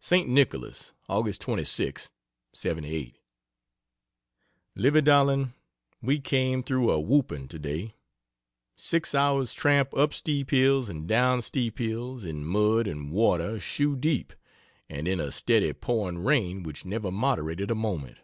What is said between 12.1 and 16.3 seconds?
in mud and water shoe deep, and in a steady pouring